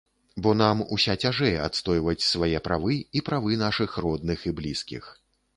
Бо 0.45 0.53
нам 0.61 0.79
ўся 0.95 1.15
цяжэй 1.25 1.59
адстойваць 1.67 2.27
свае 2.31 2.63
правы 2.71 2.97
і 3.21 3.23
правы 3.29 3.61
нашых 3.65 3.97
родных 4.07 4.49
і 4.51 4.59
блізкіх. 4.63 5.17